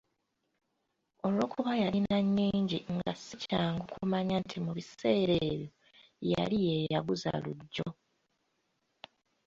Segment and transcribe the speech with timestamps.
[1.27, 5.67] Olwokuba yalina nyingi nga si kyangu kumanya nti mu biseera ebyo
[6.31, 7.87] yali yeeyaguza lujjo.